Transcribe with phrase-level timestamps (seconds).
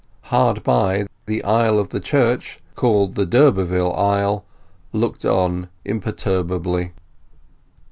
[0.33, 4.43] Hard by, the aisle of the church called the d'Urberville Aisle
[4.93, 6.93] looked on imperturbably.